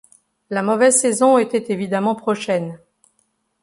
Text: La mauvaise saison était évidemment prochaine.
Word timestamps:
La 0.49 0.63
mauvaise 0.63 0.99
saison 0.99 1.37
était 1.37 1.71
évidemment 1.71 2.15
prochaine. 2.15 2.79